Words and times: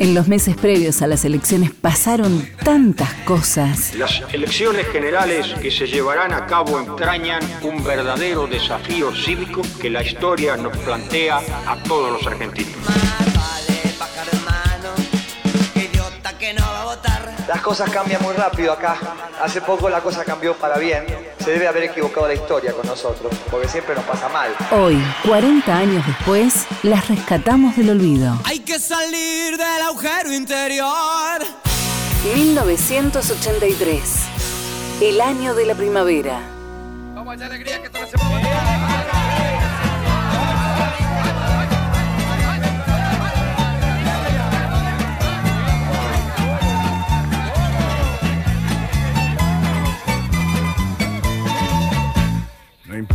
En 0.00 0.14
los 0.14 0.28
meses 0.28 0.56
previos 0.56 1.02
a 1.02 1.06
las 1.06 1.26
elecciones 1.26 1.72
pasaron 1.72 2.48
tantas 2.64 3.12
cosas. 3.26 3.94
Las 3.96 4.22
elecciones 4.32 4.86
generales 4.86 5.52
que 5.60 5.70
se 5.70 5.86
llevarán 5.86 6.32
a 6.32 6.46
cabo 6.46 6.80
entrañan 6.80 7.42
un 7.62 7.84
verdadero 7.84 8.46
desafío 8.46 9.14
cívico 9.14 9.60
que 9.78 9.90
la 9.90 10.02
historia 10.02 10.56
nos 10.56 10.74
plantea 10.78 11.42
a 11.66 11.76
todos 11.86 12.10
los 12.12 12.26
argentinos. 12.26 12.72
Las 17.46 17.60
cosas 17.60 17.90
cambian 17.90 18.22
muy 18.22 18.32
rápido 18.32 18.72
acá. 18.72 18.96
Hace 19.42 19.60
poco 19.60 19.90
la 19.90 20.00
cosa 20.00 20.24
cambió 20.24 20.54
para 20.54 20.78
bien. 20.78 21.04
Se 21.42 21.52
debe 21.52 21.66
haber 21.66 21.84
equivocado 21.84 22.28
la 22.28 22.34
historia 22.34 22.72
con 22.72 22.86
nosotros, 22.86 23.32
porque 23.50 23.66
siempre 23.66 23.94
nos 23.94 24.04
pasa 24.04 24.28
mal. 24.28 24.54
Hoy, 24.72 25.02
40 25.26 25.74
años 25.74 26.06
después, 26.06 26.66
las 26.82 27.08
rescatamos 27.08 27.76
del 27.76 27.90
olvido. 27.90 28.38
Hay 28.44 28.60
que 28.60 28.78
salir 28.78 29.56
del 29.56 29.82
agujero 29.82 30.32
interior. 30.32 31.40
1983, 32.34 34.02
el 35.00 35.20
año 35.22 35.54
de 35.54 35.64
la 35.64 35.74
primavera. 35.74 36.40
Vamos 37.14 37.40
a 37.40 37.46
alegría 37.46 37.80
que 37.80 37.88
toda 37.88 38.04
la 38.04 38.10
semana. 38.10 39.39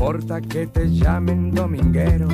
Importa 0.05 0.39
que 0.39 0.67
te 0.67 0.85
llamen 0.85 1.49
dominguero. 1.49 2.27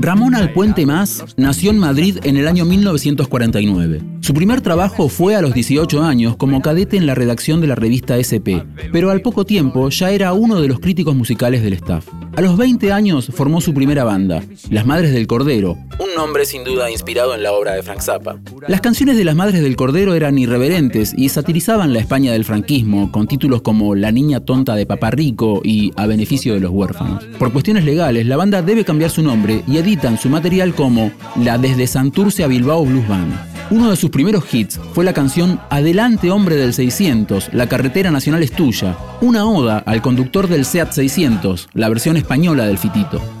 Ramón 0.00 0.36
Alpuente 0.36 0.86
Más 0.86 1.24
nació 1.36 1.72
en 1.72 1.78
Madrid 1.78 2.18
en 2.22 2.36
el 2.36 2.46
año 2.46 2.64
1949. 2.64 4.00
Su 4.20 4.32
primer 4.32 4.60
trabajo 4.60 5.08
fue 5.08 5.34
a 5.34 5.42
los 5.42 5.52
18 5.54 6.02
años 6.04 6.36
como 6.36 6.62
cadete 6.62 6.96
en 6.96 7.06
la 7.06 7.16
redacción 7.16 7.60
de 7.60 7.66
la 7.66 7.74
revista 7.74 8.16
SP, 8.16 8.62
pero 8.92 9.10
al 9.10 9.22
poco 9.22 9.44
tiempo 9.44 9.88
ya 9.88 10.10
era 10.10 10.32
uno 10.34 10.60
de 10.60 10.68
los 10.68 10.78
críticos 10.78 11.16
musicales 11.16 11.62
del 11.62 11.72
staff. 11.72 12.06
A 12.36 12.40
los 12.40 12.56
20 12.56 12.92
años 12.92 13.30
formó 13.34 13.60
su 13.60 13.74
primera 13.74 14.04
banda, 14.04 14.42
Las 14.70 14.86
Madres 14.86 15.12
del 15.12 15.26
Cordero, 15.26 15.76
un 15.98 16.14
nombre 16.14 16.44
sin 16.44 16.62
duda 16.62 16.90
inspirado 16.90 17.34
en 17.34 17.42
la 17.42 17.52
obra 17.52 17.72
de 17.72 17.82
Frank 17.82 18.00
Zappa. 18.00 18.38
Las 18.68 18.80
canciones 18.80 19.16
de 19.16 19.24
Las 19.24 19.34
Madres 19.34 19.62
del 19.62 19.74
Cordero 19.74 20.14
eran 20.14 20.38
irreverentes 20.38 21.12
y 21.16 21.28
satirizaban 21.28 21.92
la 21.92 21.98
España 21.98 22.30
del 22.30 22.44
franquismo, 22.44 23.10
con 23.10 23.26
títulos 23.26 23.62
como 23.62 23.96
La 23.96 24.12
niña 24.12 24.38
tonta 24.40 24.76
de 24.76 24.86
papá 24.86 25.10
rico 25.10 25.60
y 25.64 25.90
A 25.96 26.06
beneficio 26.06 26.54
de 26.54 26.60
los 26.60 26.70
huérfanos. 26.70 27.24
Por 27.38 27.52
cuestiones 27.52 27.84
legales, 27.84 28.26
la 28.26 28.36
banda 28.36 28.62
debe 28.62 28.84
cambiar 28.84 29.10
su 29.10 29.22
nombre 29.22 29.64
y 29.66 29.78
su 30.18 30.28
material 30.28 30.74
como 30.74 31.10
la 31.36 31.56
Desde 31.56 31.86
Santurce 31.86 32.44
a 32.44 32.46
Bilbao 32.46 32.84
Blues 32.84 33.08
Band. 33.08 33.32
Uno 33.70 33.88
de 33.88 33.96
sus 33.96 34.10
primeros 34.10 34.44
hits 34.52 34.78
fue 34.92 35.02
la 35.02 35.14
canción 35.14 35.60
Adelante 35.70 36.30
hombre 36.30 36.56
del 36.56 36.74
600, 36.74 37.54
la 37.54 37.68
carretera 37.68 38.10
nacional 38.10 38.42
es 38.42 38.52
tuya, 38.52 38.98
una 39.22 39.46
oda 39.46 39.78
al 39.78 40.02
conductor 40.02 40.46
del 40.46 40.66
SEAT 40.66 40.92
600, 40.92 41.70
la 41.72 41.88
versión 41.88 42.18
española 42.18 42.66
del 42.66 42.76
fitito. 42.76 43.37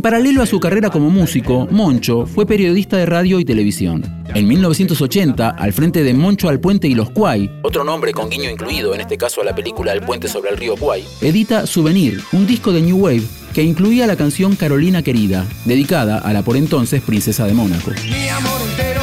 En 0.00 0.02
paralelo 0.02 0.42
a 0.42 0.46
su 0.46 0.58
carrera 0.58 0.88
como 0.88 1.10
músico, 1.10 1.68
Moncho 1.70 2.24
fue 2.24 2.46
periodista 2.46 2.96
de 2.96 3.04
radio 3.04 3.38
y 3.38 3.44
televisión. 3.44 4.02
En 4.34 4.48
1980, 4.48 5.50
al 5.50 5.74
frente 5.74 6.02
de 6.02 6.14
Moncho 6.14 6.48
al 6.48 6.58
Puente 6.58 6.88
y 6.88 6.94
los 6.94 7.10
Cuay, 7.10 7.60
otro 7.62 7.84
nombre 7.84 8.14
con 8.14 8.30
guiño 8.30 8.48
incluido, 8.48 8.94
en 8.94 9.02
este 9.02 9.18
caso 9.18 9.42
a 9.42 9.44
la 9.44 9.54
película 9.54 9.92
El 9.92 10.00
Puente 10.00 10.26
sobre 10.26 10.52
el 10.52 10.56
río 10.56 10.74
Cuay, 10.76 11.04
edita 11.20 11.66
Souvenir, 11.66 12.18
un 12.32 12.46
disco 12.46 12.72
de 12.72 12.80
New 12.80 12.96
Wave 12.96 13.24
que 13.52 13.62
incluía 13.62 14.06
la 14.06 14.16
canción 14.16 14.56
Carolina 14.56 15.02
Querida, 15.02 15.44
dedicada 15.66 16.16
a 16.16 16.32
la 16.32 16.40
por 16.40 16.56
entonces 16.56 17.02
princesa 17.02 17.46
de 17.46 17.52
Mónaco. 17.52 17.90
Mi 17.90 18.26
amor 18.30 18.58
entero 18.70 19.02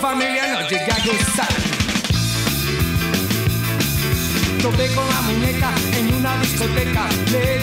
familia 0.00 0.46
no 0.52 0.60
llegué 0.68 0.92
a 0.92 0.98
gozar. 1.04 1.48
Topé 4.62 4.94
con 4.94 5.08
la 5.08 5.20
muñeca 5.22 5.72
en 5.92 6.14
una 6.14 6.38
discoteca. 6.38 7.08
Le 7.32 7.58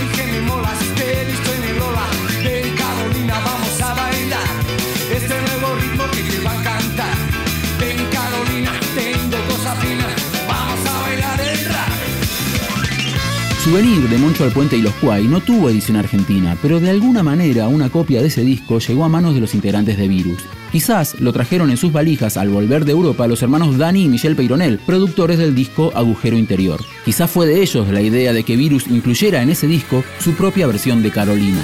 Souvenir 13.65 14.07
de 14.07 14.19
Moncho 14.19 14.43
al 14.43 14.51
Puente 14.51 14.77
y 14.77 14.81
los 14.83 14.93
Cuay 14.93 15.27
no 15.27 15.41
tuvo 15.41 15.71
edición 15.71 15.97
argentina, 15.97 16.55
pero 16.61 16.79
de 16.79 16.91
alguna 16.91 17.23
manera 17.23 17.67
una 17.67 17.89
copia 17.89 18.21
de 18.21 18.27
ese 18.27 18.43
disco 18.43 18.77
llegó 18.77 19.03
a 19.03 19.09
manos 19.09 19.33
de 19.33 19.41
los 19.41 19.55
integrantes 19.55 19.97
de 19.97 20.07
Virus. 20.07 20.43
Quizás 20.71 21.19
lo 21.19 21.33
trajeron 21.33 21.71
en 21.71 21.77
sus 21.77 21.91
valijas 21.91 22.37
al 22.37 22.49
volver 22.49 22.85
de 22.85 22.91
Europa 22.91 23.25
los 23.25 23.41
hermanos 23.41 23.79
Dani 23.79 24.03
y 24.03 24.07
Michelle 24.07 24.35
Peyronel, 24.35 24.77
productores 24.77 25.39
del 25.39 25.55
disco 25.55 25.91
Agujero 25.95 26.37
Interior. 26.37 26.79
Quizás 27.05 27.31
fue 27.31 27.47
de 27.47 27.63
ellos 27.63 27.89
la 27.89 28.01
idea 28.01 28.33
de 28.33 28.43
que 28.43 28.55
Virus 28.55 28.85
incluyera 28.85 29.41
en 29.41 29.49
ese 29.49 29.65
disco 29.65 30.03
su 30.19 30.35
propia 30.35 30.67
versión 30.67 31.01
de 31.01 31.09
Carolina. 31.09 31.63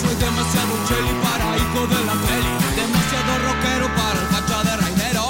Soy 0.00 0.14
demasiado 0.14 0.72
cheli 0.88 1.12
para 1.22 1.56
hijo 1.58 1.86
de 1.86 2.06
la 2.06 2.14
peli. 2.24 2.50
Demasiado 2.74 3.32
rockero 3.44 3.86
para 3.94 4.62
el 4.62 4.64
de 4.64 4.76
Rainero. 4.76 5.28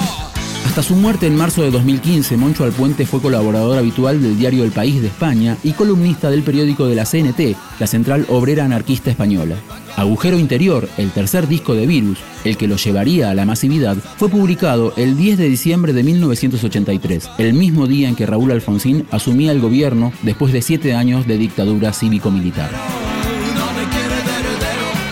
Hasta 0.65 0.81
su 0.81 0.95
muerte 0.95 1.27
en 1.27 1.35
marzo 1.35 1.61
de 1.61 1.71
2015, 1.71 2.37
Moncho 2.37 2.63
Alpuente 2.63 3.05
fue 3.05 3.21
colaborador 3.21 3.77
habitual 3.77 4.21
del 4.21 4.37
diario 4.37 4.63
El 4.63 4.71
País 4.71 5.01
de 5.01 5.07
España 5.07 5.57
y 5.63 5.73
columnista 5.73 6.29
del 6.29 6.43
periódico 6.43 6.87
de 6.87 6.95
la 6.95 7.03
CNT, 7.03 7.57
la 7.79 7.87
Central 7.87 8.25
Obrera 8.29 8.63
Anarquista 8.63 9.09
Española. 9.11 9.57
Agujero 9.97 10.39
Interior, 10.39 10.87
el 10.97 11.11
tercer 11.11 11.49
disco 11.49 11.75
de 11.75 11.85
Virus, 11.85 12.19
el 12.45 12.55
que 12.55 12.69
lo 12.69 12.77
llevaría 12.77 13.29
a 13.29 13.33
la 13.33 13.45
masividad, 13.45 13.97
fue 14.15 14.29
publicado 14.29 14.93
el 14.95 15.17
10 15.17 15.37
de 15.37 15.49
diciembre 15.49 15.91
de 15.91 16.03
1983, 16.03 17.29
el 17.39 17.53
mismo 17.53 17.87
día 17.87 18.07
en 18.07 18.15
que 18.15 18.25
Raúl 18.25 18.51
Alfonsín 18.51 19.05
asumía 19.11 19.51
el 19.51 19.59
gobierno 19.59 20.13
después 20.21 20.53
de 20.53 20.61
siete 20.61 20.95
años 20.95 21.27
de 21.27 21.37
dictadura 21.37 21.91
cívico-militar. 21.91 23.00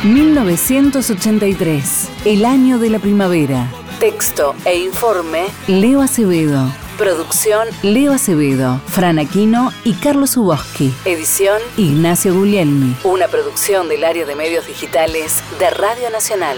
1983, 0.03 2.09
el 2.23 2.45
año 2.45 2.79
de 2.79 2.89
la 2.89 2.99
primavera. 2.99 3.69
Texto 3.99 4.55
e 4.63 4.77
informe, 4.77 5.47
Leo 5.67 6.01
Acevedo. 6.01 6.71
Producción, 6.97 7.67
Leo 7.83 8.13
Acevedo, 8.13 8.79
Fran 8.87 9.19
Aquino 9.19 9.73
y 9.83 9.95
Carlos 9.95 10.37
Uboski. 10.37 10.93
Edición, 11.03 11.61
Ignacio 11.75 12.33
Guglielmi. 12.33 12.95
Una 13.03 13.27
producción 13.27 13.89
del 13.89 14.05
área 14.05 14.25
de 14.25 14.35
medios 14.35 14.67
digitales 14.67 15.43
de 15.59 15.69
Radio 15.69 16.09
Nacional. 16.11 16.57